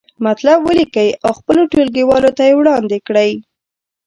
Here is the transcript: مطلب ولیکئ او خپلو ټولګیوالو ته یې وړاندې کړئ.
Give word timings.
مطلب 0.25 0.57
ولیکئ 0.67 1.09
او 1.25 1.31
خپلو 1.39 1.61
ټولګیوالو 1.71 2.31
ته 2.37 2.43
یې 2.49 2.53
وړاندې 2.57 2.97
کړئ. 3.07 3.31